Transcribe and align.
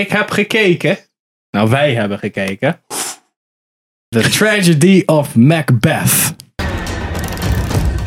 ik 0.00 0.10
heb 0.10 0.30
gekeken. 0.30 0.98
Nou, 1.50 1.70
wij 1.70 1.94
hebben 1.94 2.18
gekeken. 2.18 2.80
The 4.08 4.30
Tragedy 4.30 5.02
of 5.06 5.36
Macbeth. 5.36 6.34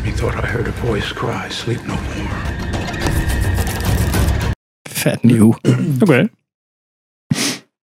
Methought 0.04 0.44
I 0.44 0.46
heard 0.46 0.68
a 0.68 0.72
voice 0.72 1.14
cry, 1.14 1.50
sleep 1.50 1.86
no 1.86 1.94
more. 1.94 2.28
Vet 4.90 5.22
nieuw. 5.22 5.56
Oké. 6.02 6.28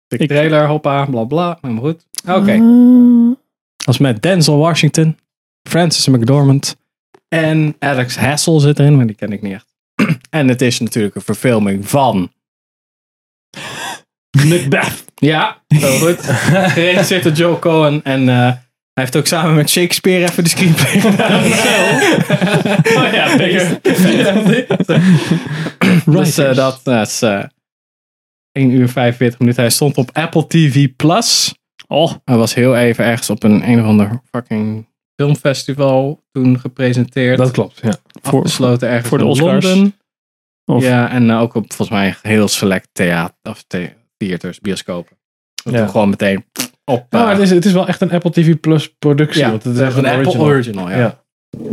De 0.07 0.27
trailer, 0.27 0.67
hoppa, 0.67 1.05
bla 1.05 1.25
bla. 1.25 1.59
Maar 1.61 1.77
goed. 1.77 2.07
Oké. 2.29 2.53
Ah. 2.53 3.37
Als 3.85 3.99
met 3.99 4.23
Denzel 4.23 4.59
Washington, 4.59 5.19
Francis 5.69 6.09
McDormand 6.09 6.77
en 7.29 7.77
Alex 7.79 8.17
Hassel 8.17 8.61
zit 8.61 8.79
erin, 8.79 8.97
maar 8.97 9.07
die 9.07 9.17
ken 9.17 9.33
ik 9.33 9.43
niet 9.43 9.53
echt. 9.53 9.75
en 10.31 10.49
het 10.49 10.63
is 10.63 10.79
natuurlijk 10.81 11.15
een 11.15 11.23
verfilming 11.23 11.89
van 11.89 12.33
Macbeth. 14.47 15.05
Ja, 15.15 15.63
heel 15.69 15.99
goed. 15.99 16.19
Geregisseerd 16.73 17.23
door 17.23 17.33
Joe 17.33 17.59
Cohen. 17.59 18.01
En 18.03 18.29
eh, 18.29 18.37
hij 18.95 19.03
heeft 19.03 19.17
ook 19.17 19.27
samen 19.27 19.55
met 19.55 19.71
Shakespeare 19.71 20.25
even 20.25 20.45
de 20.45 20.51
screenplay 20.51 21.01
gedaan. 21.01 21.43
Oh 22.97 23.13
ja, 23.13 23.37
beest. 23.37 23.83
dus 26.17 26.39
eh, 26.39 26.55
dat 26.55 26.81
eh, 26.85 27.01
is 27.01 27.23
eh 27.23 27.43
1 28.53 28.71
uur 28.71 28.89
45 28.89 29.39
minuten. 29.39 29.63
Hij 29.63 29.71
stond 29.71 29.97
op 29.97 30.11
Apple 30.13 30.47
TV 30.47 30.89
Plus. 30.97 31.55
Oh, 31.89 32.13
Hij 32.25 32.37
was 32.37 32.55
heel 32.55 32.77
even 32.77 33.05
ergens 33.05 33.31
op 33.31 33.43
een 33.43 33.69
een 33.69 33.81
of 33.81 33.87
ander 33.87 34.21
fucking 34.31 34.87
filmfestival 35.17 36.25
toen 36.33 36.61
gepresenteerd. 36.61 37.39
Dat 37.39 37.51
klopt, 37.51 37.81
ja. 37.83 37.97
Afgesloten 38.23 38.89
ergens 38.89 39.09
voor 39.09 39.19
de 39.19 39.25
Oscars? 39.25 39.65
Londen. 39.65 39.95
Of- 40.65 40.83
Ja, 40.83 41.11
en 41.11 41.31
eh, 41.31 41.41
ook 41.41 41.55
op 41.55 41.65
volgens 41.73 41.99
mij 41.99 42.15
heel 42.23 42.49
select 42.49 42.89
theater, 42.93 43.35
of 43.43 43.65
the- 43.67 43.91
theaters, 44.17 44.61
bioscopen. 44.61 45.17
Dat 45.65 45.75
Ja. 45.75 45.87
gewoon 45.87 46.09
meteen 46.09 46.45
op. 46.85 47.07
Ja, 47.11 47.19
eh, 47.19 47.25
maar 47.25 47.33
het 47.35 47.43
is, 47.43 47.51
het 47.51 47.65
is 47.65 47.73
wel 47.73 47.87
echt 47.89 48.01
een 48.01 48.11
Apple 48.11 48.31
TV 48.31 48.61
Plus 48.61 48.95
productie. 48.99 49.41
Ja, 49.41 49.51
want 49.51 49.63
het 49.65 49.75
is 49.75 49.81
een 49.81 49.87
echt 49.87 49.97
een 49.97 50.05
Apple 50.07 50.17
original. 50.21 50.47
original, 50.47 50.91
ja. 50.91 50.97
Ja. 50.99 51.23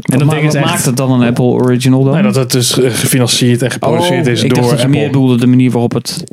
En 0.01 0.19
dat 0.19 0.33
is 0.33 0.53
echt- 0.55 0.65
maakt 0.65 0.85
het 0.85 0.97
dan 0.97 1.11
een 1.21 1.27
Apple 1.27 1.43
Original 1.45 2.03
dan? 2.03 2.13
Nee, 2.13 2.23
dat 2.23 2.35
het 2.35 2.51
dus 2.51 2.79
eh, 2.79 2.91
gefinancierd 2.91 3.61
en 3.61 3.71
geproduceerd 3.71 4.27
is 4.27 4.43
ik 4.43 4.49
door 4.49 4.57
dacht 4.57 4.69
dat 4.69 4.79
je 4.79 4.85
Apple. 4.85 4.99
meer 4.99 5.09
bedoelde 5.09 5.37
de 5.37 5.47
manier 5.47 5.71
waarop 5.71 5.93
het 5.93 6.23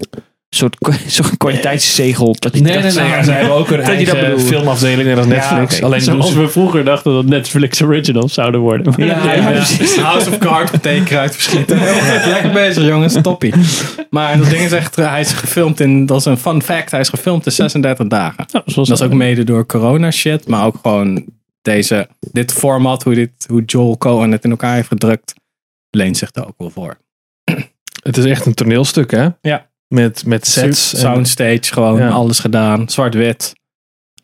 soort, 0.50 0.76
soort 1.06 1.36
kwaliteitszegel. 1.42 2.36
Dat 2.38 2.54
je 2.54 2.60
Nee, 2.60 2.72
dat- 2.74 2.82
nee, 2.82 2.92
nee. 2.92 3.08
ja, 3.08 3.22
Zij 3.22 3.34
hebben 3.34 3.54
ook 3.54 3.70
een 3.70 3.76
Dat 3.84 3.86
je 3.98 4.04
dat 4.04 4.14
eigen 4.14 4.30
bedoelt. 4.34 4.48
filmafdeling, 4.48 5.08
net 5.08 5.16
als 5.16 5.26
Ja, 5.26 5.32
Netflix. 5.32 5.82
Alleen 5.82 6.00
Zoals 6.00 6.32
ze... 6.32 6.40
we 6.40 6.48
vroeger 6.48 6.84
dachten 6.84 7.12
dat 7.12 7.24
Netflix 7.24 7.82
originals 7.82 8.34
zouden 8.34 8.60
worden. 8.60 8.94
Ja, 8.96 9.32
ja, 9.34 9.50
precies. 9.50 9.96
House 10.00 10.28
of 10.30 10.38
Cards 10.38 10.72
meteen 10.72 11.04
kruid 11.04 11.32
verschieten. 11.34 11.78
Lekker 12.28 12.50
bezig 12.52 12.86
jongens, 12.86 13.16
toppie. 13.22 13.52
Maar 14.10 14.38
dat 14.38 14.50
ding 14.50 14.62
is 14.62 14.72
echt, 14.72 14.96
hij 14.96 15.20
is 15.20 15.32
gefilmd 15.32 15.80
in, 15.80 16.06
dat 16.06 16.18
is 16.18 16.24
een 16.24 16.38
fun 16.38 16.62
fact, 16.62 16.90
hij 16.90 17.00
is 17.00 17.08
gefilmd 17.08 17.46
in 17.46 17.52
36 17.52 18.06
dagen. 18.06 18.44
zoals 18.64 18.88
Dat 18.88 19.00
is 19.00 19.06
ook 19.06 19.12
mede 19.12 19.44
door 19.44 19.66
corona 19.66 20.10
shit, 20.10 20.48
maar 20.48 20.64
ook 20.66 20.76
gewoon 20.82 21.24
deze, 21.62 22.08
dit 22.32 22.52
format, 22.52 23.02
hoe, 23.02 23.14
dit, 23.14 23.30
hoe 23.48 23.62
Joel 23.64 23.98
Cohen 23.98 24.30
het 24.32 24.44
in 24.44 24.50
elkaar 24.50 24.74
heeft 24.74 24.88
gedrukt, 24.88 25.34
leent 25.90 26.16
zich 26.16 26.30
daar 26.30 26.46
ook 26.46 26.54
wel 26.58 26.70
voor. 26.70 26.96
Het 28.02 28.16
is 28.16 28.24
echt 28.24 28.46
een 28.46 28.54
toneelstuk, 28.54 29.10
hè? 29.10 29.28
Ja. 29.40 29.66
Met, 29.88 30.26
met 30.26 30.46
sets. 30.46 30.92
en- 30.94 30.98
Soundstage, 31.00 31.72
gewoon 31.72 31.98
Ja. 31.98 32.08
alles 32.08 32.38
gedaan. 32.38 32.88
Zwart-wit. 32.88 33.52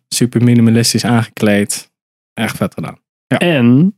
Super 0.08 0.42
minimalistisch 0.42 1.04
aangekleed. 1.04 1.90
Echt 2.34 2.56
vet 2.56 2.74
gedaan. 2.74 2.98
En, 3.26 3.96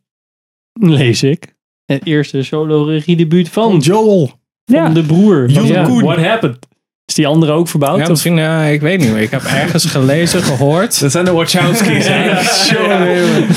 lees 0.72 1.22
ik, 1.22 1.54
het 1.84 2.06
eerste 2.06 2.42
solo 2.42 2.84
regiedebuut 2.84 3.48
van 3.48 3.78
Joel. 3.78 4.30
Van 4.72 4.94
de 4.94 5.02
broer. 5.02 5.48
Joel 5.48 5.66
Ja. 5.66 5.88
What 5.88 6.18
happened? 6.18 6.66
Is 7.04 7.14
die 7.14 7.26
andere 7.26 7.52
ook 7.52 7.68
verbouwd? 7.68 7.96
Ja, 7.96 8.02
of- 8.02 8.08
misschien, 8.08 8.36
ja, 8.36 8.62
ik 8.62 8.80
weet 8.80 9.00
niet 9.00 9.12
meer. 9.12 9.22
Ik 9.22 9.30
heb 9.30 9.42
ergens 9.42 9.84
gelezen, 9.84 10.42
gehoord. 10.42 11.00
Dat 11.00 11.10
zijn 11.12 11.24
de 11.24 11.30
Wachowski's, 11.32 12.06
hè? 12.08 12.24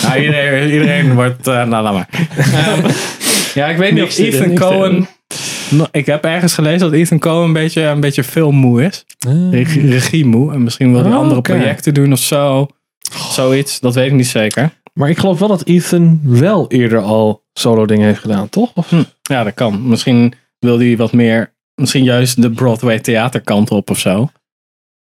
Ja, 0.01 0.17
iedereen, 0.17 0.71
iedereen 0.71 1.13
wordt, 1.15 1.47
eh, 1.47 1.65
nou 1.65 1.83
laat 1.83 1.93
maar. 1.93 2.09
Ja, 3.53 3.67
ik 3.67 3.77
weet 3.77 3.93
niet 3.93 4.03
of 4.03 4.17
Ethan 4.17 4.55
Cohen, 4.55 5.07
ik 5.91 6.05
heb 6.05 6.23
ergens 6.23 6.53
gelezen 6.53 6.79
dat 6.79 6.91
Ethan 6.91 7.19
Cohen 7.19 7.43
een 7.45 7.53
beetje, 7.53 7.81
een 7.81 7.99
beetje 7.99 8.23
filmmoe 8.23 8.83
is. 8.83 9.05
Regie, 9.51 9.89
regiemoe. 9.89 10.53
En 10.53 10.63
misschien 10.63 10.91
wil 10.91 11.03
hij 11.03 11.11
Oh, 11.11 11.17
andere 11.17 11.41
projecten 11.41 11.93
doen 11.93 12.11
of 12.11 12.19
zo. 12.19 12.67
Zoiets, 13.31 13.79
dat 13.79 13.95
weet 13.95 14.05
ik 14.05 14.13
niet 14.13 14.27
zeker. 14.27 14.71
Maar 14.93 15.09
ik 15.09 15.17
geloof 15.17 15.39
wel 15.39 15.47
dat 15.47 15.63
Ethan 15.65 16.19
wel 16.23 16.67
eerder 16.71 16.99
al 16.99 17.43
solo 17.53 17.85
dingen 17.85 18.05
heeft 18.05 18.19
gedaan, 18.19 18.49
toch? 18.49 18.71
Of? 18.75 18.89
Hm, 18.89 19.03
ja, 19.21 19.43
dat 19.43 19.53
kan. 19.53 19.87
Misschien 19.87 20.33
wil 20.59 20.79
hij 20.79 20.97
wat 20.97 21.13
meer, 21.13 21.53
misschien 21.75 22.03
juist 22.03 22.41
de 22.41 22.51
Broadway 22.51 22.99
theaterkant 22.99 23.71
op 23.71 23.89
of 23.89 23.99
zo. 23.99 24.29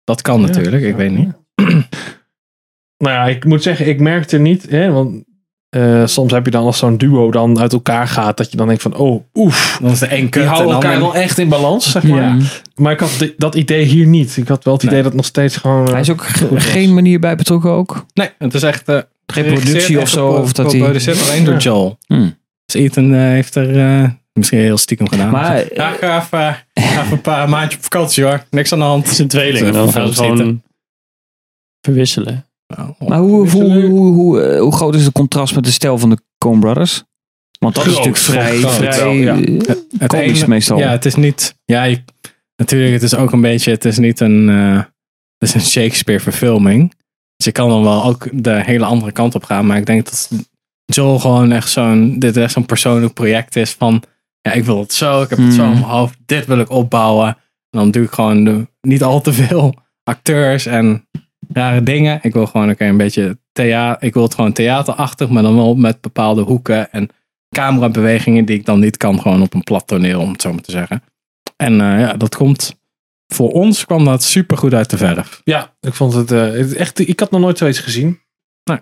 Dat 0.05 0.23
kan 0.23 0.41
natuurlijk, 0.41 0.83
ik 0.83 0.97
weet 0.97 1.13
niet. 1.17 1.33
Nou 2.99 3.15
ja, 3.15 3.27
ik 3.27 3.45
moet 3.45 3.63
zeggen, 3.63 3.87
ik 3.87 4.01
merkte 4.01 4.39
niet, 4.39 4.71
hè, 4.71 4.91
want 4.91 5.25
eh, 5.69 6.07
soms 6.07 6.33
heb 6.33 6.45
je 6.45 6.51
dan 6.51 6.65
als 6.65 6.79
zo'n 6.79 6.97
duo 6.97 7.31
dan 7.31 7.59
uit 7.61 7.73
elkaar 7.73 8.09
gaat, 8.09 8.37
dat 8.37 8.51
je 8.51 8.57
dan 8.57 8.67
denkt 8.67 8.83
van, 8.83 8.97
oh, 8.97 9.25
oef. 9.35 9.79
Dan 9.83 9.91
is 9.91 9.99
de 9.99 10.09
Die 10.09 10.29
en 10.43 10.47
houden 10.47 10.73
elkaar 10.75 10.99
wel 11.01 11.15
echt 11.15 11.39
in 11.39 11.49
balans, 11.49 11.91
zeg 11.91 12.03
maar. 12.03 12.23
Ja. 12.23 12.37
Maar 12.75 12.93
ik 12.93 13.01
had 13.01 13.33
dat 13.37 13.55
idee 13.55 13.85
hier 13.85 14.07
niet. 14.07 14.37
Ik 14.37 14.49
had 14.49 14.65
wel 14.65 14.75
het 14.75 14.83
idee 14.83 14.97
dat 14.97 15.05
het 15.05 15.15
nog 15.15 15.25
steeds 15.25 15.57
gewoon... 15.57 15.87
eh, 15.87 15.91
Hij 15.93 16.01
is 16.01 16.11
ook 16.11 16.23
ge- 16.23 16.61
geen 16.61 16.95
manier 16.95 17.21
bij 17.21 17.37
betrokken 17.37 17.71
ook. 17.71 18.05
Nee, 18.15 18.31
het 18.39 18.55
is 18.55 18.63
echt... 18.63 18.89
eh, 18.89 18.99
Geen 19.27 19.45
productie 19.53 20.01
of 20.01 20.09
zo. 20.09 20.29
Of 20.29 20.53
dat 20.53 20.67
hij... 20.67 20.75
geproduceerd 20.81 21.29
alleen 21.29 21.45
door. 21.45 21.57
Joel. 21.57 21.99
Hmm. 22.07 22.37
Dus 22.65 22.81
Ethan 22.83 23.13
heeft 23.13 23.55
er 23.55 23.79
eh, 24.03 24.09
misschien 24.33 24.59
heel 24.59 24.79
stiekem 24.79 25.09
gedaan. 25.09 25.31
Maar, 25.31 25.57
ja, 25.75 25.93
ik 25.93 25.99
ga 25.99 26.17
even, 26.21 26.65
ga 26.75 27.01
even 27.03 27.13
een 27.13 27.21
paar 27.21 27.49
maandjes 27.49 27.77
op 27.77 27.83
vakantie 27.83 28.25
hoor. 28.25 28.45
Niks 28.51 28.73
aan 28.73 28.79
de 28.79 28.85
hand. 28.85 29.03
Het 29.03 29.13
is 29.13 29.19
een 29.19 29.29
tweeling. 29.29 29.71
Dan 29.71 29.93
gaan 29.93 30.09
ze 30.09 30.15
gewoon 30.23 30.37
zitten. 30.37 30.63
Verwisselen. 32.75 33.09
Maar 33.09 33.19
hoe, 33.19 33.49
hoe, 33.51 33.87
hoe, 33.87 34.13
hoe, 34.15 34.43
eh, 34.43 34.61
hoe 34.61 34.73
groot 34.75 34.95
is 34.95 35.05
het 35.05 35.13
contrast 35.13 35.55
met 35.55 35.65
de 35.65 35.71
stijl 35.71 35.99
van 35.99 36.11
de 36.11 36.19
Coen 36.39 36.61
Brothers? 36.61 37.05
Want 37.59 37.75
dat 37.75 37.85
is 37.87 37.91
natuurlijk 37.91 38.17
vrij, 38.17 38.57
groot 38.59 38.73
vrij 38.95 39.17
ja. 39.17 39.37
eh, 39.37 39.59
Het 39.99 40.09
komisch 40.11 40.39
ene- 40.39 40.49
meestal. 40.49 40.79
Ja, 40.79 40.91
het 40.91 41.05
is 41.05 41.15
niet... 41.15 41.57
Ja, 41.65 41.83
je- 41.83 42.05
natuurlijk, 42.57 42.93
het 42.93 43.03
is 43.03 43.15
ook 43.15 43.33
een 43.33 43.41
beetje... 43.41 43.71
Het 43.71 43.85
is 43.85 43.99
niet 43.99 44.21
een... 44.21 44.49
eh, 44.49 44.77
het 45.39 45.49
is 45.49 45.55
een 45.55 45.61
Shakespeare 45.61 46.21
verfilming. 46.23 46.91
Dus 47.37 47.47
je 47.47 47.53
kan 47.53 47.69
dan 47.69 47.83
wel 47.83 48.05
ook 48.05 48.29
de 48.33 48.63
hele 48.65 48.85
andere 48.85 49.13
kant 49.13 49.35
op 49.35 49.45
gaan. 49.45 49.67
Maar 49.67 49.77
ik 49.77 49.87
denk 49.87 50.05
dat 50.05 50.31
Joel 50.85 51.19
gewoon 51.19 51.53
echt 51.53 51.71
zo'n... 51.71 52.19
Dit 52.19 52.37
echt 52.37 52.53
zo'n 52.53 52.67
persoonlijk 52.67 53.15
project 53.15 53.57
is 53.57 53.73
van... 53.73 54.03
Ja, 54.41 54.53
ik 54.53 54.65
wil 54.65 54.79
het 54.79 54.93
zo. 54.93 55.23
Ik 55.23 55.31
heb 55.31 55.39
het 55.39 55.53
zo 55.53 55.63
in 55.63 55.69
Hmm. 55.71 55.79
mijn 55.81 55.91
hoofd. 55.93 56.19
Dit 56.27 56.47
wil 56.47 56.59
ik 56.59 56.71
opbouwen. 56.71 57.27
En 57.71 57.79
dan 57.79 57.91
doe 57.91 58.03
ik 58.05 58.11
gewoon 58.11 58.45
de, 58.45 58.67
niet 58.81 59.03
al 59.03 59.21
te 59.21 59.33
veel 59.33 59.75
acteurs 60.03 60.67
en 60.67 61.09
rare 61.53 61.83
dingen. 61.83 62.19
Ik 62.23 62.33
wil 62.33 62.47
gewoon 62.47 62.71
oké, 62.71 62.85
een 62.85 62.97
beetje 62.97 63.39
theater. 63.53 64.07
Ik 64.07 64.15
wil 64.15 64.23
het 64.23 64.35
gewoon 64.35 64.53
theaterachtig, 64.53 65.29
maar 65.29 65.43
dan 65.43 65.55
wel 65.55 65.75
met 65.75 66.01
bepaalde 66.01 66.43
hoeken 66.43 66.93
en 66.93 67.09
camerabewegingen 67.55 68.45
die 68.45 68.57
ik 68.57 68.65
dan 68.65 68.81
niet 68.81 68.97
kan 68.97 69.21
gewoon 69.21 69.43
op 69.43 69.55
een 69.55 69.63
plat 69.63 69.87
toneel, 69.87 70.21
om 70.21 70.33
het 70.33 70.43
zo 70.43 70.53
maar 70.53 70.63
te 70.63 70.71
zeggen. 70.71 71.03
En 71.57 71.81
eh, 71.81 72.01
ja, 72.01 72.13
dat 72.13 72.37
komt 72.37 72.79
voor 73.35 73.53
ons 73.53 73.85
kwam 73.85 74.05
dat 74.05 74.23
super 74.23 74.57
goed 74.57 74.75
uit 74.75 74.91
de 74.91 74.97
verf. 74.97 75.41
Ja, 75.45 75.75
ik 75.81 75.95
vond 75.95 76.13
het, 76.13 76.31
eh, 76.31 76.81
echt... 76.81 76.99
Ik 76.99 77.21
had 77.21 77.31
nog 77.31 77.41
nooit 77.41 77.59
zoiets 77.59 77.79
gezien. 77.79 78.21
Nee. 78.65 78.81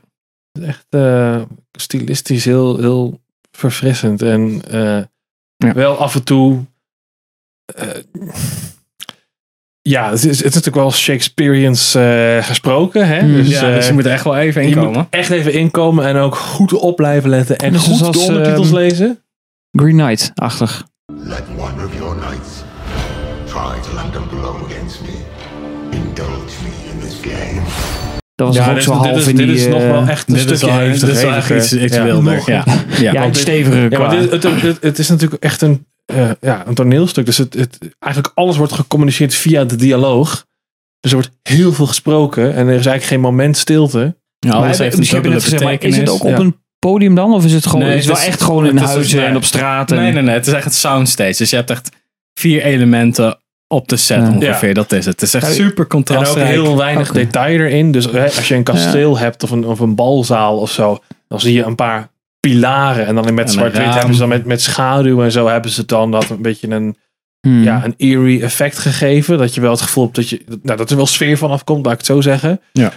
Het 0.53 0.63
is 0.63 0.69
Echt 0.69 0.87
eh, 0.89 1.43
stilistisch 1.73 2.45
heel, 2.45 2.79
heel 2.79 3.21
verfrissend. 3.51 4.23
En 4.23 4.63
eh, 4.71 5.03
wel 5.57 5.97
af 5.97 6.15
en 6.15 6.25
toe... 6.25 6.65
ja, 9.89 10.11
het 10.11 10.19
is, 10.19 10.25
het 10.25 10.33
is 10.35 10.43
natuurlijk 10.43 10.77
wel 10.77 10.93
Shakespeareans 10.93 11.95
eh, 11.95 12.37
gesproken. 12.45 13.07
Hè? 13.09 13.23
Mm. 13.23 13.35
Dus, 13.35 13.49
ja, 13.49 13.61
dus 13.75 13.83
eh, 13.83 13.87
je 13.89 13.93
moet 13.93 14.05
er 14.07 14.13
echt 14.13 14.25
wel 14.25 14.37
even 14.37 14.63
je 14.63 14.69
inkomen. 14.69 14.93
moet 14.93 15.07
echt 15.11 15.31
even 15.31 15.53
inkomen 15.53 16.05
en 16.07 16.17
ook 16.17 16.35
goed 16.37 16.73
op 16.73 16.97
blijven 16.97 17.31
letten. 17.31 17.57
En 17.59 17.73
Dus 17.73 17.83
goed 17.83 17.97
zoals, 17.97 18.17
de 18.17 18.23
ondertitels 18.33 18.67
ehm, 18.67 18.77
lezen. 18.77 19.19
Green 19.73 19.97
Knight-achtig. 19.97 20.87
Let 21.25 21.43
one 21.57 21.85
of 21.85 21.93
your 21.99 22.15
knights 22.17 22.49
try 23.45 23.81
to 23.91 23.95
land 23.95 24.17
a 24.17 24.21
blow 24.29 24.57
against 24.71 25.01
me. 25.01 25.15
Indulge 25.91 26.57
me 26.63 26.91
in 26.93 27.09
this 27.09 27.17
game. 27.33 27.61
Dat 28.35 28.47
was 28.47 28.57
Ja, 28.57 28.69
ook 28.69 28.75
dit 28.75 28.85
zo 28.85 28.93
dit 28.93 29.01
half 29.07 29.17
is- 29.19 29.27
in 29.27 29.37
dit 29.37 29.47
die... 29.47 29.57
is 29.57 29.67
nog 29.67 29.81
eh, 29.83 29.91
wel 29.91 30.07
echt 30.07 30.29
een 30.29 30.35
dit 30.35 30.43
stukje 30.43 30.67
wel- 30.67 30.79
dit 30.93 31.03
is 31.03 31.23
wel 31.23 31.35
echt 31.35 31.49
heviger. 31.49 31.57
iets, 31.57 31.73
iets 31.73 31.97
Ja. 31.97 32.05
wilder. 32.05 32.35
Nog- 32.35 32.47
Ja. 32.47 32.65
Ja. 32.99 33.13
Ja, 33.13 33.25
dit- 33.27 33.37
steviger 33.37 33.83
Ja, 33.83 33.89
qua... 33.89 33.99
maar 34.07 34.17
dit, 34.21 34.31
het, 34.31 34.43
het, 34.63 34.79
het 34.83 34.99
is 34.99 35.09
natuurlijk 35.09 35.43
echt 35.43 35.63
een, 35.63 35.87
eh, 36.07 36.31
ja, 36.41 36.67
een 36.67 36.75
toneelstuk. 36.75 37.27
Dus 37.27 37.39
het, 37.39 37.55
het, 37.55 37.79
eigenlijk 37.99 38.35
alles 38.37 38.57
wordt 38.57 38.73
gecommuniceerd 38.73 39.35
via 39.35 39.65
de 39.65 39.77
dialoog. 39.77 40.47
Dus 41.01 41.11
er 41.13 41.17
wordt 41.19 41.37
heel 41.43 41.73
veel 41.73 41.87
gesproken. 41.87 42.45
En 42.45 42.59
er 42.67 42.75
is 42.79 42.87
eigenlijk 42.87 43.05
geen 43.05 43.21
moment 43.21 43.57
stilte. 43.57 44.17
Ja, 44.39 44.53
alles 44.53 44.79
heeft 44.79 44.99
een 44.99 45.05
dubbele 45.05 45.41
gezegd, 45.41 45.63
maar 45.63 45.83
is 45.83 45.97
het 45.97 46.09
ook 46.09 46.23
op 46.25 46.29
Ja. 46.31 46.39
een 46.39 46.57
podium 46.79 47.15
dan? 47.15 47.33
Of 47.33 47.45
is 47.45 47.53
het 47.53 47.67
gewoon... 47.67 47.81
Nee, 47.81 47.91
het 47.91 48.01
is 48.01 48.07
wel 48.07 48.15
het 48.17 48.25
is- 48.25 48.31
echt 48.31 48.43
gewoon 48.43 48.67
in 48.67 48.77
huizen 48.77 49.27
en 49.27 49.37
op 49.37 49.45
straat? 49.45 49.91
En, 49.93 49.99
Nee, 49.99 50.13
nee, 50.13 50.23
nee. 50.23 50.35
Het 50.35 50.47
is 50.47 50.53
echt 50.53 50.65
het 50.65 50.75
soundstage. 50.75 51.37
Dus 51.37 51.51
je 51.51 51.57
hebt 51.57 51.71
echt 51.71 51.89
vier 52.35 52.63
elementen 52.63 53.39
op 53.69 53.89
de 53.89 53.97
set 53.97 54.19
Ja. 54.21 54.31
ongeveer. 54.33 54.75
Dat 54.75 54.93
is 54.93 55.05
het. 55.07 55.21
Het 55.21 55.23
is 55.23 55.35
echt 55.35 55.53
super 55.55 55.77
En 55.77 55.83
ook 55.83 55.89
contrastrijk. 55.89 56.49
heel 56.49 56.77
weinig 56.77 57.13
detail 57.13 57.59
erin. 57.61 57.91
Dus 57.91 58.05
hè, 58.11 58.25
als 58.25 58.49
je 58.49 58.55
een 58.55 58.63
kasteel 58.63 59.19
hebt 59.19 59.43
of 59.43 59.51
een, 59.51 59.67
of 59.67 59.81
een 59.81 59.95
balzaal 59.95 60.59
of 60.59 60.71
zo. 60.71 60.99
Dan 61.29 61.41
zie 61.41 61.53
je 61.55 61.63
een 61.65 61.75
paar 61.75 62.09
pilaren. 62.49 63.07
En 63.07 63.15
dan 63.15 63.35
met 63.35 63.51
zwart-wit 63.51 63.95
hebben 63.95 64.15
ze 64.15 64.21
dan 64.21 64.29
met, 64.29 64.45
met 64.45 64.63
schaduw 64.63 65.23
en 65.23 65.33
zo 65.33 65.47
hebben 65.47 65.71
ze 65.71 65.85
dan 65.85 66.11
dat 66.11 66.31
een 66.31 66.43
beetje 66.43 66.71
een 66.71 66.97
Hmm. 67.47 67.63
ja, 67.63 67.85
een 67.85 67.95
eerie 67.97 68.43
effect 68.43 68.79
gegeven. 68.79 69.39
Dat 69.39 69.55
je 69.55 69.61
wel 69.61 69.71
het 69.71 69.81
gevoel 69.81 70.05
hebt 70.05 70.17
dat, 70.17 70.29
je, 70.29 70.45
nou, 70.63 70.79
dat 70.79 70.91
er 70.91 70.97
wel 70.97 71.07
sfeer 71.07 71.39
van 71.39 71.51
afkomt, 71.51 71.85
laat 71.85 71.93
ik 71.93 71.99
het 71.99 72.07
zo 72.07 72.21
zeggen. 72.21 72.61
Ja. 72.73 72.93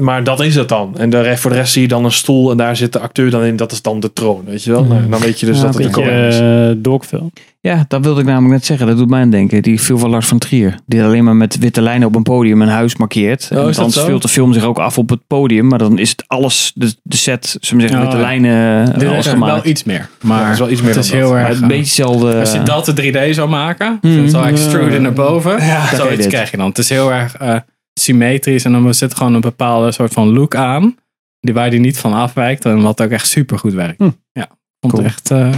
Maar 0.00 0.24
dat 0.24 0.40
is 0.40 0.54
het 0.54 0.68
dan. 0.68 0.98
En 0.98 1.10
de 1.10 1.36
voor 1.36 1.50
de 1.50 1.56
rest 1.56 1.72
zie 1.72 1.82
je 1.82 1.88
dan 1.88 2.04
een 2.04 2.12
stoel 2.12 2.50
en 2.50 2.56
daar 2.56 2.76
zit 2.76 2.92
de 2.92 2.98
acteur 2.98 3.30
dan 3.30 3.42
in. 3.44 3.56
Dat 3.56 3.72
is 3.72 3.82
dan 3.82 4.00
de 4.00 4.12
troon, 4.12 4.44
weet 4.44 4.64
je 4.64 4.70
wel. 4.70 4.84
Nou, 4.84 5.08
dan 5.08 5.20
weet 5.20 5.40
je 5.40 5.46
dus 5.46 5.56
Ja, 5.56 5.62
dat 5.62 5.74
het 5.74 5.84
een 5.84 5.90
koning 5.90 6.26
is. 6.26 6.40
uh, 6.40 6.70
dogfilm. 6.76 7.32
Ja, 7.60 7.84
dat 7.88 8.04
wilde 8.04 8.20
ik 8.20 8.26
namelijk 8.26 8.52
net 8.52 8.64
zeggen. 8.64 8.86
Dat 8.86 8.96
doet 8.96 9.08
mij 9.08 9.20
aan 9.20 9.30
denken. 9.30 9.62
Die 9.62 9.80
viel 9.80 9.98
van 9.98 10.10
Lars 10.10 10.26
van 10.26 10.38
Trier. 10.38 10.74
Die 10.86 11.02
alleen 11.02 11.24
maar 11.24 11.36
met 11.36 11.58
witte 11.58 11.80
lijnen 11.82 12.08
op 12.08 12.14
een 12.14 12.22
podium 12.22 12.62
een 12.62 12.68
huis 12.68 12.96
markeert. 12.96 13.48
Oh, 13.52 13.58
en 13.66 13.72
dan 13.72 13.90
speelt 13.90 14.22
de 14.22 14.28
film 14.28 14.52
zich 14.52 14.64
ook 14.64 14.78
af 14.78 14.98
op 14.98 15.10
het 15.10 15.20
podium. 15.26 15.66
Maar 15.68 15.78
dan 15.78 15.98
is 15.98 16.10
het 16.10 16.24
alles, 16.26 16.72
de, 16.74 16.94
de 17.02 17.16
set, 17.16 17.56
zullen 17.60 17.82
we 17.84 17.88
zeggen, 17.90 18.08
Oh, 18.08 18.14
witte 18.14 18.16
ja. 18.16 18.22
lijnen, 18.22 18.98
Dit 18.98 19.08
alles 19.08 19.26
is 19.26 19.32
gemaakt. 19.32 19.52
wel 19.62 19.70
iets 19.72 19.84
meer. 19.84 20.08
Ja, 20.20 20.28
Maar 20.28 20.42
dat 20.42 20.52
is 20.52 20.58
wel 20.58 20.70
iets 20.70 20.80
meer 20.82 20.94
het 20.94 21.04
is 21.04 21.10
heel 21.10 21.36
erg... 21.38 21.60
een 21.60 21.68
beetje 21.68 21.82
hetzelfde. 21.82 22.34
Als 22.40 22.52
je 22.52 22.62
dat 22.62 22.84
de 22.84 23.28
3D 23.30 23.34
zou 23.34 23.48
maken, 23.48 23.98
Mm. 24.00 24.28
zo 24.28 24.42
extrude 24.42 24.98
naar 25.00 25.12
boven, 25.12 25.52
je 25.52 25.90
zoiets 25.96 26.26
krijg 26.26 26.50
je 26.50 26.56
dan. 26.56 26.68
Het 26.68 26.78
is 26.78 26.88
heel 26.88 27.12
erg 27.12 27.34
eh, 27.36 27.56
symmetrisch 27.94 28.64
en 28.64 28.72
dan 28.72 28.94
zit 28.94 29.14
gewoon 29.14 29.34
een 29.34 29.40
bepaalde 29.40 29.92
soort 29.92 30.12
van 30.12 30.28
look 30.32 30.54
aan, 30.54 30.96
die 31.40 31.54
waar 31.54 31.70
die 31.70 31.80
niet 31.80 31.98
van 31.98 32.12
afwijkt 32.12 32.64
en 32.64 32.82
wat 32.82 33.02
ook 33.02 33.10
echt 33.10 33.26
super 33.28 33.58
goed 33.58 33.72
werkt. 33.72 33.98
Hm. 33.98 34.10
Ja, 34.32 34.42
ik 34.42 34.48
vond 34.80 34.92
Cool. 34.92 35.04
het 35.04 35.12
echt, 35.12 35.30
eh, 35.30 35.54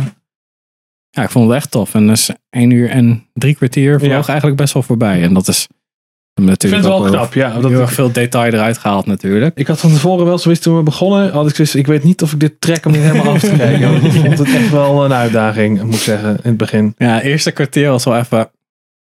ja, 1.10 1.22
ik 1.22 1.30
vond 1.30 1.46
het 1.48 1.56
echt 1.56 1.70
tof. 1.70 1.94
En 1.94 2.06
dus 2.06 2.30
één 2.50 2.70
uur 2.70 2.90
en 2.90 3.26
drie 3.32 3.54
kwartier 3.54 3.98
vloog 4.00 4.10
Ja. 4.26 4.26
eigenlijk 4.28 4.56
best 4.56 4.72
wel 4.74 4.82
voorbij. 4.82 5.22
En 5.22 5.34
dat 5.34 5.48
is 5.48 5.62
Ik 5.62 6.42
vind 6.44 6.48
natuurlijk 6.48 6.84
het 6.84 6.92
wel 6.92 7.10
knap, 7.10 7.34
ja. 7.34 7.52
heel 7.52 7.60
Dat, 7.60 7.70
erg 7.70 7.92
veel 7.92 8.12
detail 8.12 8.52
eruit 8.52 8.78
gehaald 8.78 9.06
natuurlijk. 9.06 9.58
ik 9.58 9.66
had 9.66 9.80
van 9.80 9.90
tevoren 9.92 10.24
wel 10.26 10.38
zoiets 10.38 10.60
toen 10.60 10.76
we 10.76 10.82
begonnen. 10.82 11.32
Had 11.32 11.48
ik, 11.48 11.54
zoiets, 11.54 11.74
ik 11.74 11.86
weet 11.86 12.02
niet 12.04 12.22
of 12.22 12.32
ik 12.32 12.40
dit 12.40 12.60
trek 12.60 12.86
om 12.86 12.92
niet 12.92 13.00
helemaal 13.00 13.32
af 13.34 13.40
te 13.40 13.56
kijken. 13.56 14.04
Ik 14.04 14.12
vond 14.12 14.38
het 14.38 14.54
echt 14.54 14.70
wel 14.70 15.04
een 15.04 15.12
uitdaging, 15.12 15.82
moet 15.82 15.94
ik 15.94 16.00
zeggen, 16.00 16.30
in 16.30 16.40
het 16.42 16.56
begin. 16.56 16.94
Ja, 16.98 17.14
het 17.14 17.22
eerste 17.22 17.50
kwartier 17.50 17.90
was 17.90 18.04
wel 18.04 18.16
even 18.16 18.50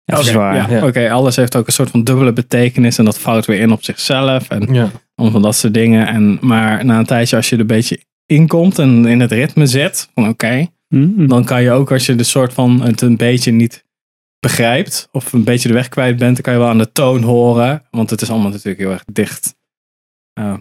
Ja, 0.05 0.15
dat 0.15 0.25
is 0.25 0.31
waar. 0.31 0.55
Ja, 0.55 0.69
Ja. 0.77 0.85
Oké, 0.87 1.11
alles 1.11 1.35
heeft 1.35 1.55
ook 1.55 1.67
een 1.67 1.73
soort 1.73 1.89
van 1.89 2.03
dubbele 2.03 2.33
betekenis 2.33 2.97
en 2.97 3.05
dat 3.05 3.19
vouwt 3.19 3.45
weer 3.45 3.59
in 3.59 3.71
op 3.71 3.83
zichzelf 3.83 4.49
en 4.49 4.73
Ja. 4.73 4.91
om 5.15 5.31
van 5.31 5.41
dat 5.41 5.55
soort 5.55 5.73
dingen. 5.73 6.07
En, 6.07 6.37
maar 6.41 6.85
na 6.85 6.99
een 6.99 7.05
tijdje, 7.05 7.35
als 7.35 7.49
je 7.49 7.55
er 7.55 7.61
een 7.61 7.67
beetje 7.67 7.99
inkomt 8.25 8.79
en 8.79 9.05
in 9.05 9.19
het 9.19 9.31
ritme 9.31 9.65
zit, 9.65 10.09
van 10.13 10.27
oké, 10.27 10.67
Mm. 10.89 11.27
dan 11.27 11.43
kan 11.45 11.61
je 11.61 11.71
ook 11.71 11.91
als 11.91 12.05
je 12.05 12.15
de 12.15 12.23
soort 12.23 12.53
van 12.53 12.81
het 12.81 13.01
een 13.01 13.17
beetje 13.17 13.51
niet 13.51 13.83
begrijpt 14.39 15.07
of 15.11 15.33
een 15.33 15.43
beetje 15.43 15.67
de 15.67 15.73
weg 15.73 15.89
kwijt 15.89 16.17
bent, 16.17 16.33
dan 16.33 16.41
kan 16.43 16.53
je 16.53 16.59
wel 16.59 16.67
aan 16.69 16.77
de 16.77 16.91
toon 16.91 17.21
horen, 17.23 17.83
want 17.91 18.09
het 18.09 18.21
is 18.21 18.29
allemaal 18.29 18.49
natuurlijk 18.51 18.77
heel 18.79 18.91
erg 18.91 19.03
dicht. 19.11 19.55
Eh, 20.33 20.53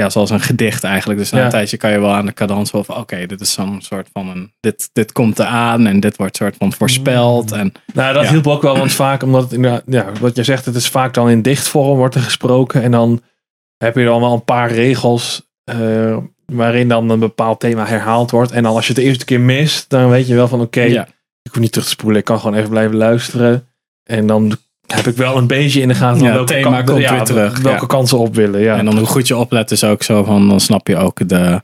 ja, 0.00 0.10
zoals 0.10 0.30
een 0.30 0.40
gedicht 0.40 0.84
eigenlijk. 0.84 1.18
Dus 1.18 1.30
na 1.30 1.38
Ja. 1.38 1.44
een 1.44 1.50
tijdje 1.50 1.76
kan 1.76 1.90
je 1.90 2.00
wel 2.00 2.12
aan 2.14 2.26
de 2.26 2.32
cadans 2.32 2.70
wel 2.70 2.84
van 2.84 2.96
oké, 2.96 3.26
dit 3.26 3.40
is 3.40 3.52
zo'n 3.52 3.80
soort 3.82 4.08
van 4.12 4.28
een, 4.28 4.52
dit, 4.60 4.90
dit 4.92 5.12
komt 5.12 5.38
eraan 5.38 5.86
en 5.86 6.00
dit 6.00 6.16
wordt 6.16 6.36
soort 6.36 6.56
van 6.58 6.72
voorspeld. 6.72 7.52
En 7.52 7.72
Nou, 7.94 8.14
dat 8.14 8.24
Ja. 8.24 8.30
hielp 8.30 8.46
ook 8.46 8.62
wel, 8.62 8.76
want 8.78 8.92
vaak, 8.92 9.22
omdat 9.22 9.42
het 9.42 9.52
inderdaad, 9.52 9.82
ja, 9.86 10.06
wat 10.20 10.36
je 10.36 10.44
zegt, 10.44 10.64
het 10.64 10.74
is 10.74 10.88
vaak 10.88 11.14
dan 11.14 11.30
in 11.30 11.42
dichtvorm 11.42 11.96
wordt 11.96 12.14
er 12.14 12.20
gesproken. 12.20 12.82
En 12.82 12.90
dan 12.90 13.22
heb 13.76 13.96
je 13.96 14.04
dan 14.04 14.20
wel 14.20 14.32
een 14.32 14.44
paar 14.44 14.70
regels 14.72 15.48
eh, 15.64 16.16
waarin 16.46 16.88
dan 16.88 17.10
een 17.10 17.18
bepaald 17.18 17.60
thema 17.60 17.86
herhaald 17.86 18.30
wordt. 18.30 18.50
En 18.50 18.62
dan 18.62 18.74
als 18.74 18.86
je 18.86 18.92
het 18.92 19.02
de 19.02 19.08
eerste 19.08 19.24
keer 19.24 19.40
mist, 19.40 19.90
dan 19.90 20.08
weet 20.10 20.26
je 20.26 20.34
wel 20.34 20.48
van 20.48 20.60
oké, 20.60 20.82
ja. 20.82 21.06
ik 21.42 21.50
hoef 21.52 21.60
niet 21.60 21.70
terug 21.72 21.86
te 21.86 21.92
spoelen, 21.92 22.18
ik 22.18 22.24
kan 22.24 22.40
gewoon 22.40 22.56
even 22.56 22.70
blijven 22.70 22.96
luisteren. 22.96 23.66
En 24.04 24.26
dan 24.26 24.56
heb 24.94 25.06
ik 25.06 25.16
wel 25.16 25.36
een 25.36 25.46
beetje 25.46 25.80
in 25.80 25.88
de 25.88 25.94
gaten 25.94 26.22
Ja, 26.22 26.32
welke, 26.32 26.52
thema 26.52 26.82
komt 26.82 27.00
ja, 27.00 27.14
weer 27.14 27.24
terug, 27.24 27.58
welke 27.58 27.80
ja. 27.80 27.86
kansen 27.86 28.18
op 28.18 28.34
willen. 28.34 28.60
Ja. 28.60 28.76
En 28.76 28.84
dan 28.84 28.96
hoe 28.98 29.06
goed 29.06 29.28
je 29.28 29.36
oplet 29.36 29.70
is 29.70 29.84
ook 29.84 30.02
zo 30.02 30.24
van, 30.24 30.48
dan 30.48 30.60
snap 30.60 30.86
je 30.88 30.96
ook 30.96 31.28
de 31.28 31.62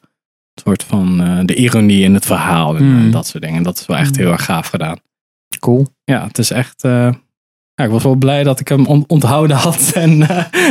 soort 0.54 0.82
van 0.84 1.20
eh, 1.20 1.38
de 1.44 1.54
ironie 1.54 2.02
in 2.02 2.14
het 2.14 2.26
verhaal 2.26 2.76
en 2.76 2.84
Mm. 2.84 3.06
eh, 3.06 3.12
dat 3.12 3.26
soort 3.26 3.42
dingen. 3.42 3.62
Dat 3.62 3.78
is 3.80 3.86
wel 3.86 3.96
echt 3.96 4.16
heel 4.16 4.30
erg 4.32 4.44
gaaf 4.44 4.68
gedaan. 4.68 4.98
Cool. 5.60 5.86
Ja, 6.04 6.24
het 6.26 6.38
is 6.38 6.50
echt. 6.50 6.84
eh, 6.84 7.10
ja, 7.74 7.84
ik 7.84 7.90
was 7.90 8.02
wel 8.02 8.14
blij 8.14 8.42
dat 8.42 8.60
ik 8.60 8.68
hem 8.68 8.86
on- 8.86 9.04
onthouden 9.06 9.56
had 9.56 9.92
en 9.94 10.22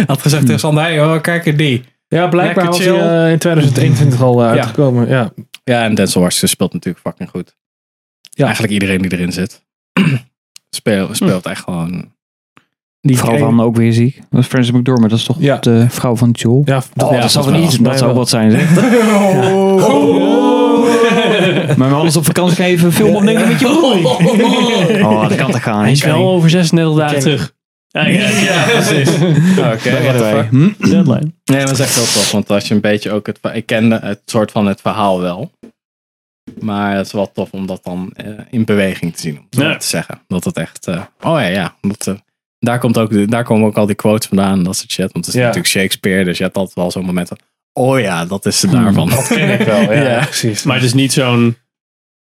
had 0.07 0.21
gezegd 0.21 0.45
tegen 0.45 0.59
Sander, 0.59 0.83
hey, 0.83 1.21
kijk 1.21 1.45
er 1.47 1.57
die. 1.57 1.83
ja, 2.07 2.27
blijkbaar 2.27 2.65
was 2.65 2.77
hij 2.79 3.31
in 3.31 3.37
2021 3.39 4.21
al 4.21 4.41
uitgekomen. 4.43 5.07
Ja. 5.07 5.31
Ja, 5.63 5.83
en 5.83 5.95
Denzel 5.95 6.21
Washington 6.21 6.49
speelt 6.49 6.73
natuurlijk 6.73 7.05
fucking 7.07 7.29
goed. 7.29 7.55
Ja. 8.29 8.43
Eigenlijk 8.43 8.73
iedereen 8.73 9.01
die 9.01 9.11
erin 9.13 9.31
zit. 9.31 9.63
speelt, 10.69 11.15
speelt 11.15 11.45
echt 11.45 11.63
gewoon. 11.63 12.13
Die 13.07 13.17
vrouw 13.17 13.37
van 13.37 13.61
ook 13.61 13.75
weer 13.75 13.93
ziek. 13.93 14.21
Dat 14.29 14.41
is 14.41 14.47
Frances 14.47 14.71
McDormand. 14.71 15.09
Dat 15.09 15.19
is 15.19 15.25
toch 15.25 15.35
Ja. 15.39 15.57
de 15.57 15.85
vrouw 15.89 16.15
van 16.15 16.31
Joel? 16.31 16.61
Ja, 16.65 16.83
Oh, 17.03 17.11
Ja, 17.11 17.21
dat 17.21 17.31
zou 17.31 17.51
wel 17.51 17.59
wel. 17.61 17.69
Dat 17.81 17.97
zou 17.97 18.13
wat 18.13 18.29
zijn, 18.29 18.51
zeg. 18.51 18.69
Maar 21.77 21.89
we 21.89 21.95
alles 21.95 22.15
op 22.15 22.25
vakantie 22.25 22.55
gaan 22.55 22.65
even 22.65 22.93
film 22.93 23.15
opnemen 23.15 23.47
met 23.47 23.59
Joel. 23.59 23.99
Oh, 25.03 25.21
dat 25.29 25.35
kan 25.37 25.51
toch 25.51 25.63
gaan. 25.63 25.81
Hij 25.81 25.91
is 25.91 26.03
wel 26.03 26.29
over 26.29 26.49
36 26.49 26.95
dagen 26.97 27.19
terug. 27.19 27.53
Ja, 27.87 28.05
ja, 28.05 28.29
ja. 28.29 28.63
precies. 28.63 29.09
Oké, 29.15 29.33
Daar 29.55 29.67
what 29.67 29.81
the 29.81 29.89
redden 29.89 30.21
wij. 30.21 30.33
fuck. 30.43 30.49
Hm? 30.49 30.71
Deadline. 30.89 31.31
Nee, 31.45 31.57
maar 31.57 31.65
dat 31.65 31.71
is 31.71 31.79
echt 31.79 31.95
heel 31.95 32.03
tof. 32.03 32.31
Want 32.31 32.49
als 32.49 32.67
je 32.67 32.73
een 32.73 32.81
beetje 32.81 33.11
ook 33.11 33.27
het... 33.27 33.39
Ik 33.53 33.65
kende 33.65 33.99
het 34.03 34.21
soort 34.25 34.51
van 34.51 34.65
het 34.67 34.81
verhaal 34.81 35.21
wel. 35.21 35.51
Maar 36.59 36.95
het 36.95 37.05
is 37.05 37.11
wel 37.11 37.31
tof 37.31 37.51
om 37.51 37.65
dat 37.65 37.83
dan 37.83 38.11
eh, 38.15 38.25
in 38.49 38.65
beweging 38.65 39.15
te 39.15 39.21
zien. 39.21 39.37
Om 39.37 39.45
Ja. 39.49 39.77
te 39.77 39.87
zeggen. 39.87 40.21
Dat 40.27 40.43
het 40.43 40.57
echt... 40.57 40.87
eh, 40.87 40.95
oh 41.21 41.39
ja, 41.39 41.45
ja. 41.45 41.75
Dat, 41.81 42.07
eh, 42.07 42.13
daar, 42.59 42.79
komt 42.79 42.97
ook, 42.97 43.29
daar 43.31 43.43
komen 43.43 43.67
ook 43.67 43.77
al 43.77 43.85
die 43.85 43.95
quotes 43.95 44.27
vandaan. 44.27 44.57
en 44.57 44.63
Dat 44.63 44.75
soort 44.77 44.91
shit. 44.91 45.11
Want 45.11 45.25
het 45.25 45.27
is 45.27 45.33
Ja. 45.33 45.45
natuurlijk 45.47 45.73
Shakespeare. 45.73 46.23
Dus 46.23 46.37
je 46.37 46.43
hebt 46.43 46.57
altijd 46.57 46.75
wel 46.75 46.91
zo'n 46.91 47.05
moment 47.05 47.27
van... 47.27 47.37
Oh 47.73 47.99
ja, 47.99 48.25
dat 48.25 48.45
is 48.45 48.61
het 48.61 48.71
daarvan. 48.71 49.09
dat 49.09 49.27
ken 49.27 49.59
ik 49.59 49.65
wel. 49.65 49.81
Ja, 49.93 50.01
Ja. 50.01 50.23
precies. 50.23 50.63
Maar 50.63 50.75
het 50.75 50.85
is 50.85 50.93
niet 50.93 51.13
zo'n 51.13 51.57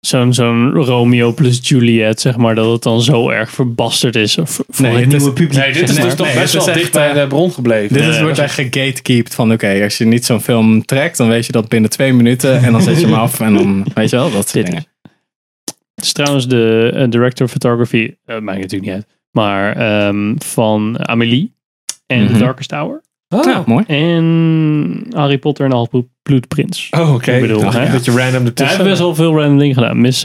zo'n 0.01 0.35
zo'n 0.35 0.71
Romeo 0.73 1.33
plus 1.33 1.59
Juliet, 1.69 2.21
zeg 2.21 2.37
maar, 2.37 2.55
dat 2.55 2.73
het 2.73 2.83
dan 2.83 3.03
zo 3.03 3.31
erg 3.31 3.51
verbasterd 3.51 4.17
is 4.17 4.39
of 4.39 4.61
voor 4.69 4.87
Nee, 4.87 4.95
het 4.97 5.13
is- 5.13 5.19
nieuwe 5.19 5.33
publiek. 5.33 5.59
Nee, 5.63 5.73
dit 5.73 5.89
is 5.89 5.95
dus 5.97 6.15
toch 6.15 6.27
Nee, 6.27 6.37
best 6.37 6.53
wel 6.55 6.65
dicht 6.65 6.79
echt, 6.81 6.93
bij 6.93 7.09
eh, 7.11 7.15
de 7.15 7.27
bron 7.27 7.53
gebleven. 7.53 7.97
Dit 7.97 8.07
is, 8.07 8.21
wordt 8.21 8.39
echt 8.39 8.55
gegatekeept 8.55 9.35
van 9.35 9.53
oké, 9.53 9.81
als 9.83 9.99
je 9.99 10.05
niet 10.05 10.25
zo'n 10.25 10.41
film 10.41 10.85
trekt, 10.85 11.17
dan 11.17 11.29
weet 11.29 11.47
je 11.47 11.53
dat 11.53 11.69
binnen 11.69 11.91
twee 11.91 12.13
minuten 12.13 12.63
en 12.63 12.73
dan 12.73 12.83
zet 12.83 13.01
je 13.01 13.07
hem 13.07 13.15
af 13.15 13.41
en 13.41 13.55
dan 13.55 13.85
weet 13.95 14.11
je 14.11 14.17
wel, 14.17 14.31
dat 14.31 14.49
soort 14.49 14.53
Dit 14.53 14.67
dingen. 14.67 14.87
Het 15.95 16.05
is 16.05 16.13
trouwens 16.13 16.49
de 16.49 16.93
eh, 16.95 17.09
director 17.11 17.47
of 17.47 17.51
photography, 17.53 18.15
maakt 18.27 18.45
natuurlijk 18.45 18.83
niet 18.83 18.91
uit, 18.93 19.07
maar 19.31 19.77
ehm, 19.77 20.35
van 20.39 21.09
Amélie 21.09 21.53
en 22.07 22.23
Mhm. 22.25 22.33
The 22.33 22.39
Darkest 22.39 22.71
Hour 22.71 23.03
Oh, 23.35 23.45
Ja, 23.45 23.63
mooi. 23.67 23.85
en 23.87 25.07
Harry 25.11 25.39
Potter 25.39 25.65
en 25.65 25.71
de 25.71 25.77
Halfbloedprins. 25.77 26.89
Oh, 26.91 27.15
oké. 27.15 27.33
Ik 27.33 27.41
bedoel, 27.41 27.63
een 27.75 27.91
beetje 27.91 28.11
random 28.11 28.33
Hij 28.35 28.45
ertussen. 28.45 28.77
heeft 28.77 28.89
best 28.89 29.01
wel 29.01 29.15
veel 29.15 29.35
random 29.39 29.59
dingen 29.59 29.75
gedaan. 29.75 30.01
Miss 30.01 30.25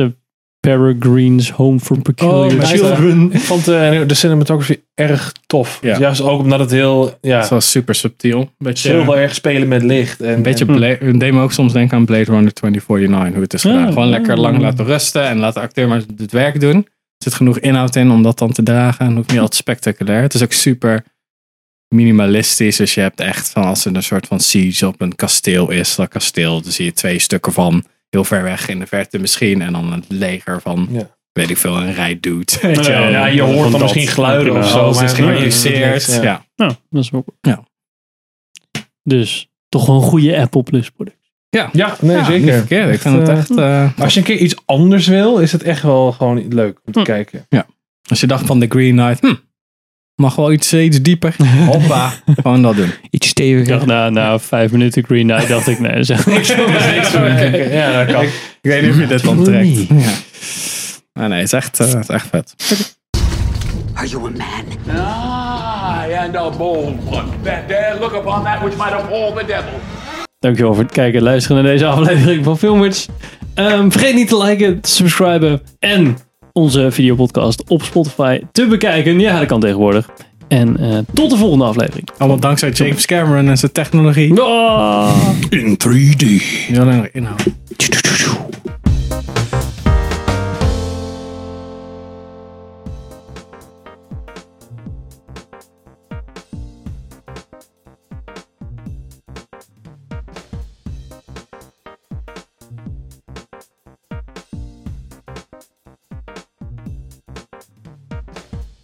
Peregrine's 0.59 1.49
Home 1.49 1.79
for 1.79 2.01
Peculiar 2.01 2.35
Oh, 2.35 2.47
hij 2.47 2.57
is- 2.73 2.79
Children. 2.81 3.31
Ik 3.31 3.39
vond 3.39 3.67
eh, 3.67 4.01
de 4.07 4.13
cinematography 4.13 4.75
erg 4.93 5.31
tof. 5.47 5.79
Ja. 5.81 5.97
Juist 5.97 6.21
ook 6.21 6.39
omdat 6.39 6.59
het 6.59 6.71
heel, 6.71 7.17
ja, 7.21 7.39
Het 7.39 7.49
was 7.49 7.71
super 7.71 7.95
subtiel. 7.95 8.39
Een 8.39 8.49
beetje, 8.57 8.89
heel 8.91 9.17
erg 9.17 9.33
spelen 9.35 9.67
met 9.67 9.83
licht. 9.83 10.21
En, 10.21 10.33
een 10.33 10.41
beetje 10.41 10.65
en- 10.65 10.75
Bla- 10.75 10.87
het 11.07 11.19
deed 11.19 11.33
me 11.33 11.41
ook 11.41 11.51
soms 11.51 11.73
denken 11.73 11.97
aan 11.97 12.05
Blade 12.05 12.23
Runner 12.23 12.53
2049, 12.53 13.33
hoe 13.33 13.43
het 13.43 13.53
is 13.53 13.61
Ja, 13.63 13.71
gedaan. 13.71 13.87
Gewoon 13.87 14.05
ja. 14.07 14.11
lekker 14.11 14.39
lang 14.39 14.59
laten 14.61 14.85
rusten 14.85 15.27
en 15.27 15.37
laat 15.37 15.53
de 15.53 15.59
acteur 15.59 15.87
maar 15.87 16.01
het 16.17 16.31
werk 16.31 16.59
doen. 16.59 16.87
Er 17.23 17.29
zit 17.29 17.37
genoeg 17.37 17.59
inhoud 17.59 17.95
in 17.95 18.11
om 18.11 18.23
dat 18.23 18.37
dan 18.37 18.51
te 18.51 18.63
dragen 18.63 19.05
en 19.05 19.17
ook 19.17 19.27
niet 19.27 19.39
altijd 19.39 19.55
spectaculair. 19.55 20.21
Het 20.21 20.33
is 20.33 20.43
ook 20.43 20.51
super 20.51 21.03
minimalistisch, 21.95 22.75
dus 22.77 22.93
je 22.93 23.01
hebt 23.01 23.19
echt 23.19 23.49
van 23.49 23.63
als 23.63 23.85
er 23.85 23.95
een 23.95 24.03
soort 24.03 24.27
van 24.27 24.39
siege 24.39 24.87
op 24.87 25.01
een 25.01 25.15
kasteel 25.15 25.69
is, 25.71 25.95
dat 25.95 26.07
kasteel, 26.09 26.61
dan 26.61 26.71
zie 26.71 26.85
je 26.85 26.93
twee 26.93 27.19
stukken 27.19 27.53
van 27.53 27.83
heel 28.09 28.23
ver 28.23 28.43
weg 28.43 28.67
in 28.67 28.79
de 28.79 28.87
verte 28.87 29.19
misschien 29.19 29.61
en 29.61 29.73
dan 29.73 29.91
een 29.93 30.03
leger 30.07 30.61
van, 30.61 30.87
Ja. 30.91 31.17
weet 31.31 31.49
ik 31.49 31.57
veel, 31.57 31.77
een 31.77 31.93
rij 31.93 32.19
doet. 32.19 32.59
Ja, 32.61 33.07
ja, 33.07 33.25
je 33.25 33.41
hoort 33.41 33.71
dan 33.71 33.81
misschien 33.81 34.07
geluiden 34.07 34.57
of 34.57 34.69
zo. 34.69 34.89
Is 34.89 34.95
maar- 34.95 35.09
gerealiseerd. 35.09 36.05
Ja. 36.05 36.21
Ja. 36.21 36.45
Nou, 36.55 36.73
dat 36.89 37.03
is 37.03 37.11
ook. 37.11 37.27
Ja. 37.41 37.63
Dus 39.03 39.49
toch 39.69 39.85
wel 39.85 39.95
een 39.95 40.01
goede 40.01 40.37
Apple 40.37 40.63
Plus 40.63 40.89
product. 40.89 41.22
Ja, 41.53 41.69
Ja, 41.73 41.95
nee, 42.01 42.15
Ja, 42.15 42.23
zeker. 42.25 42.45
Niet 42.45 42.53
verkeerd. 42.53 42.93
Ik 42.93 43.01
vind 43.01 43.15
het 43.17 43.29
eh, 43.29 43.37
echt. 43.37 43.57
eh, 43.57 43.89
Als 43.99 44.13
je 44.13 44.19
een 44.19 44.25
keer 44.25 44.37
iets 44.37 44.55
anders 44.65 45.07
wil, 45.07 45.37
is 45.37 45.51
het 45.51 45.63
echt 45.63 45.81
wel 45.81 46.11
gewoon 46.11 46.45
leuk 46.53 46.79
om 46.85 46.93
te 46.93 46.99
Hm. 46.99 47.05
kijken. 47.05 47.47
als 48.09 48.19
je 48.19 48.27
dacht 48.27 48.45
van 48.45 48.59
The 48.59 48.65
Green 48.69 48.95
Knight, 48.95 49.19
hm, 49.19 49.33
mag 50.15 50.35
wel 50.35 50.51
iets, 50.51 50.73
iets 50.73 51.01
dieper. 51.01 51.35
Hoppa, 51.71 52.13
gewoon 52.41 52.61
dat 52.61 52.75
doen. 52.75 52.85
Iets 52.85 52.93
Ik 53.11 53.11
dacht 53.11 53.27
steviger. 53.27 53.87
na, 53.87 54.09
na 54.09 54.39
vijf 54.39 54.71
minuten 54.71 55.03
Green 55.05 55.27
Knight, 55.27 55.47
dacht 55.47 55.67
ik, 55.67 55.79
nee, 55.79 55.91
echt 55.91 56.25
niks 56.27 56.55
mij. 57.13 57.69
Ja, 57.73 58.03
dat 58.03 58.13
kan. 58.15 58.23
Ik 58.23 58.31
weet 58.61 58.81
niet 58.81 58.91
of 58.91 58.99
je 58.99 59.07
dit 59.07 59.23
dan 59.23 59.43
trekt. 59.43 59.87
Ja. 59.87 60.11
Maar 61.13 61.29
nee, 61.29 61.37
het 61.39 61.47
is 61.47 61.53
echt, 61.53 61.79
eh, 61.79 61.87
het 61.87 61.99
is 61.99 62.07
echt 62.07 62.27
vet. 62.27 62.55
Are 63.93 64.07
you 64.07 64.25
a 64.25 64.29
man? 64.29 64.65
I 66.09 66.13
and 66.13 66.35
a 66.35 66.49
bold 66.49 66.95
one 67.09 67.23
that 67.43 67.67
dare 67.67 67.99
look 67.99 68.13
upon 68.13 68.43
that 68.43 68.59
which 68.61 68.77
might 68.77 68.91
appall 68.93 69.33
the 69.33 69.43
devil. 69.47 69.79
Dankjewel 70.43 70.73
voor 70.73 70.83
het 70.83 70.91
kijken 70.91 71.19
en 71.19 71.25
luisteren 71.25 71.63
naar 71.63 71.71
deze 71.71 71.85
aflevering 71.85 72.43
van 72.43 72.57
Filmers. 72.57 73.07
Ehm, 73.53 73.89
vergeet 73.89 74.15
niet 74.15 74.27
te 74.27 74.43
liken, 74.43 74.81
te 74.81 74.89
subscriben 74.89 75.61
en 75.79 76.17
onze 76.51 76.91
videopodcast 76.91 77.63
op 77.67 77.83
Spotify 77.83 78.41
te 78.51 78.67
bekijken. 78.67 79.19
Ja, 79.19 79.39
dat 79.39 79.47
kan 79.47 79.59
tegenwoordig. 79.59 80.09
En 80.47 80.77
eh, 80.77 80.97
tot 81.13 81.29
de 81.29 81.37
volgende 81.37 81.65
aflevering. 81.65 82.09
Allemaal 82.17 82.39
dankzij 82.39 82.69
James 82.69 83.05
Cameron 83.05 83.47
en 83.47 83.57
zijn 83.57 83.71
technologie. 83.71 84.41
Ah! 84.41 85.15
Die 86.67 86.79
alleen 86.79 86.97
nog 86.97 87.07
inhoud. 87.11 87.43